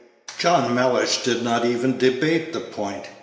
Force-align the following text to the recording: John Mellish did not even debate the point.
John 0.39 0.73
Mellish 0.73 1.21
did 1.21 1.43
not 1.43 1.63
even 1.63 1.99
debate 1.99 2.53
the 2.53 2.59
point. 2.59 3.05